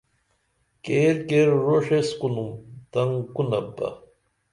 [0.83, 2.49] کیر کیر روݜ ایس کونُم
[2.91, 3.87] تنگ کونپ بہ